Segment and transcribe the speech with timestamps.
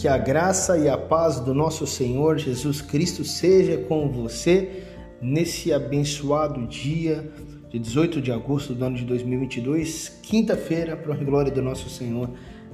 [0.00, 4.82] Que a graça e a paz do nosso Senhor Jesus Cristo seja com você
[5.20, 7.30] nesse abençoado dia
[7.68, 12.30] de 18 de agosto do ano de 2022, quinta-feira, para a glória do nosso Senhor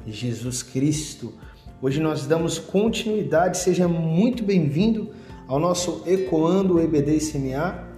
[0.07, 1.35] Jesus Cristo.
[1.83, 5.11] Hoje nós damos continuidade, seja muito bem-vindo
[5.49, 7.89] ao nosso Ecoando EBD CMA.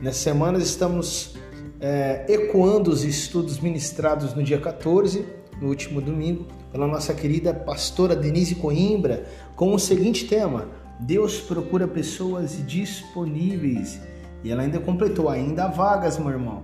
[0.00, 1.34] Nessa semana estamos
[1.80, 5.26] é, ecoando os estudos ministrados no dia 14,
[5.60, 9.24] no último domingo, pela nossa querida pastora Denise Coimbra,
[9.56, 10.68] com o seguinte tema:
[11.00, 14.00] Deus procura pessoas disponíveis.
[14.42, 16.62] E ela ainda completou: ainda há vagas, meu irmão.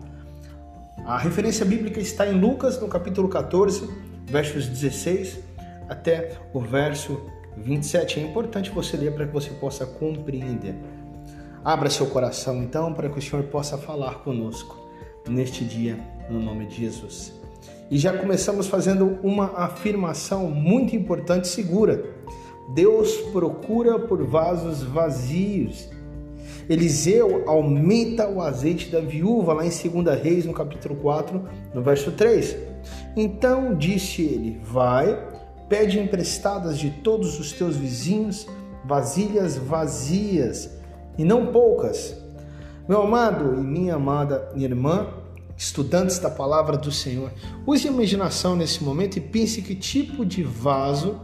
[1.05, 3.89] A referência bíblica está em Lucas, no capítulo 14,
[4.27, 5.39] versos 16
[5.89, 7.21] até o verso
[7.57, 8.21] 27.
[8.21, 10.75] É importante você ler para que você possa compreender.
[11.65, 14.77] Abra seu coração então para que o Senhor possa falar conosco
[15.29, 17.33] neste dia, no nome de Jesus.
[17.91, 22.05] E já começamos fazendo uma afirmação muito importante e segura.
[22.75, 25.89] Deus procura por vasos vazios.
[26.69, 31.43] Eliseu aumenta o azeite da viúva, lá em 2 Reis, no capítulo 4,
[31.75, 32.57] no verso 3.
[33.17, 35.29] Então disse ele: Vai,
[35.69, 38.47] pede emprestadas de todos os teus vizinhos
[38.85, 40.71] vasilhas vazias,
[41.17, 42.17] e não poucas.
[42.87, 45.09] Meu amado e minha amada irmã,
[45.57, 47.33] estudantes da palavra do Senhor,
[47.67, 51.21] use a imaginação nesse momento e pense que tipo de vaso,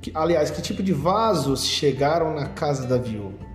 [0.00, 3.46] que, aliás, que tipo de vasos chegaram na casa da viúva.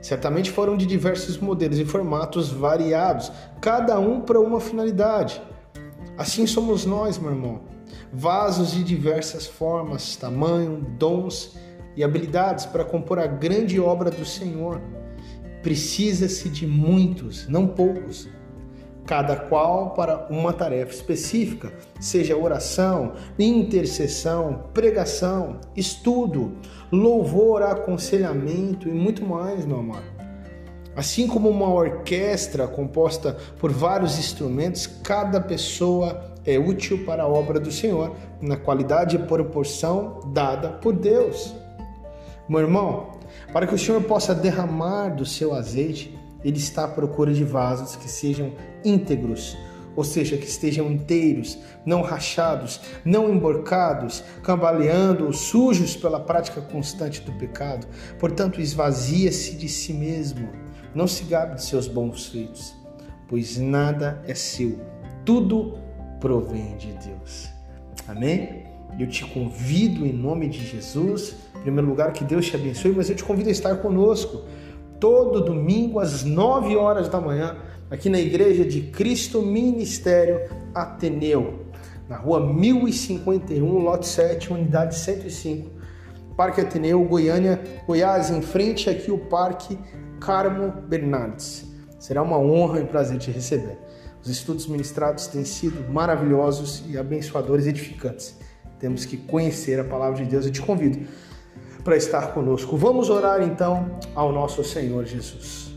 [0.00, 5.42] Certamente foram de diversos modelos e formatos variados, cada um para uma finalidade.
[6.16, 7.62] Assim somos nós, meu irmão.
[8.12, 11.56] Vasos de diversas formas, tamanho, dons
[11.96, 14.80] e habilidades para compor a grande obra do Senhor.
[15.62, 18.28] Precisa-se de muitos, não poucos
[19.08, 26.58] cada qual para uma tarefa específica, seja oração, intercessão, pregação, estudo,
[26.92, 30.04] louvor, aconselhamento e muito mais, meu amado.
[30.94, 37.58] Assim como uma orquestra composta por vários instrumentos, cada pessoa é útil para a obra
[37.58, 41.54] do Senhor, na qualidade e proporção dada por Deus.
[42.46, 43.12] Meu irmão,
[43.54, 47.96] para que o Senhor possa derramar do seu azeite, ele está à procura de vasos
[47.96, 48.52] que sejam
[48.84, 49.56] íntegros,
[49.96, 57.20] ou seja, que estejam inteiros, não rachados, não emborcados, cambaleando ou sujos pela prática constante
[57.20, 57.86] do pecado.
[58.18, 60.48] Portanto, esvazia-se de si mesmo,
[60.94, 62.74] não se gabe de seus bons feitos,
[63.26, 64.78] pois nada é seu,
[65.24, 65.76] tudo
[66.20, 67.48] provém de Deus.
[68.06, 68.68] Amém?
[68.98, 73.10] Eu te convido em nome de Jesus, em primeiro lugar, que Deus te abençoe, mas
[73.10, 74.44] eu te convido a estar conosco
[75.00, 77.56] todo domingo às 9 horas da manhã,
[77.90, 80.40] aqui na Igreja de Cristo Ministério
[80.74, 81.66] Ateneu,
[82.08, 85.70] na rua 1051, lote 7, unidade 105,
[86.36, 89.78] Parque Ateneu, Goiânia, Goiás, em frente aqui o Parque
[90.20, 91.66] Carmo Bernardes.
[91.98, 93.76] Será uma honra e prazer te receber.
[94.22, 98.36] Os estudos ministrados têm sido maravilhosos e abençoadores edificantes.
[98.78, 100.46] Temos que conhecer a palavra de Deus.
[100.46, 101.06] Eu te convido
[101.82, 102.76] para estar conosco.
[102.76, 105.68] Vamos orar então ao nosso Senhor Jesus.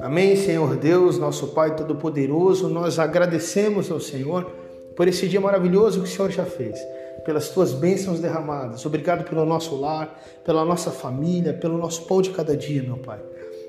[0.00, 4.50] Amém, Senhor Deus, nosso Pai Todo-Poderoso, nós agradecemos ao Senhor
[4.96, 6.78] por esse dia maravilhoso que o Senhor já fez
[7.24, 8.84] pelas tuas bênçãos derramadas.
[8.86, 13.20] Obrigado pelo nosso lar, pela nossa família, pelo nosso pão de cada dia, meu Pai.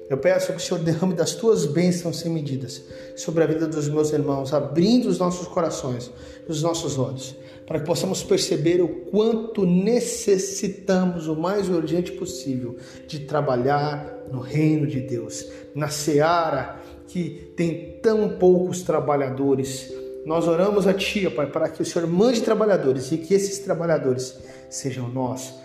[0.10, 2.84] Eu peço que o Senhor derrame das tuas bênçãos sem medidas
[3.16, 6.12] sobre a vida dos meus irmãos, abrindo os nossos corações,
[6.48, 7.36] os nossos olhos,
[7.68, 12.76] para que possamos perceber o quanto necessitamos, o mais urgente possível,
[13.08, 15.46] de trabalhar no reino de Deus,
[15.76, 19.94] na seara que tem tão poucos trabalhadores
[20.30, 23.58] nós oramos a Ti, ó Pai, para que o Senhor mande trabalhadores e que esses
[23.58, 24.40] trabalhadores
[24.70, 25.56] sejam nós,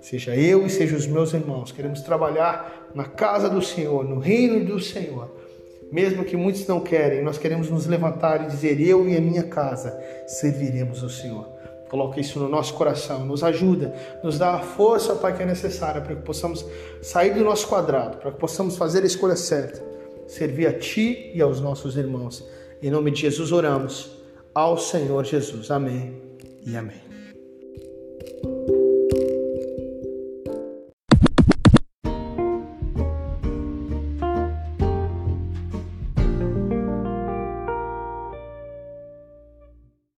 [0.00, 1.72] seja eu e seja os meus irmãos.
[1.72, 5.28] Queremos trabalhar na casa do Senhor, no reino do Senhor.
[5.90, 9.42] Mesmo que muitos não querem, nós queremos nos levantar e dizer: Eu e a minha
[9.42, 11.48] casa serviremos ao Senhor.
[11.90, 16.00] Coloque isso no nosso coração, nos ajuda, nos dá a força, Pai, que é necessária
[16.00, 16.64] para que possamos
[17.02, 19.82] sair do nosso quadrado, para que possamos fazer a escolha certa,
[20.28, 22.44] servir a Ti e aos nossos irmãos.
[22.84, 24.10] Em nome de Jesus oramos
[24.54, 25.70] ao Senhor Jesus.
[25.70, 26.20] Amém
[26.66, 27.13] e amém.